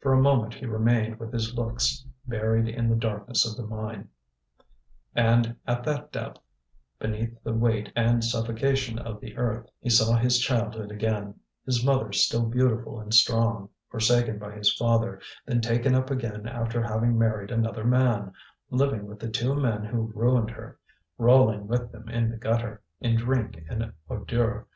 [0.00, 4.08] For a moment he remained with his looks buried in the darkness of the mine;
[5.14, 6.40] and at that depth,
[6.98, 11.32] beneath the weight and suffocation of the earth, he saw his childhood again,
[11.64, 16.82] his mother still beautiful and strong, forsaken by his father, then taken up again after
[16.82, 18.32] having married another man,
[18.70, 20.76] living with the two men who ruined her,
[21.18, 24.66] rolling with them in the gutter in drink and ordure.